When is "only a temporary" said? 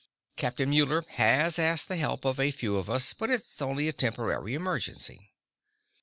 3.61-4.55